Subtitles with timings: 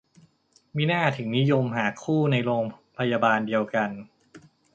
[0.75, 2.63] มิน่าถึงนิยมหาคู่ในโรง
[2.97, 3.89] พยาบาลเดียวกัน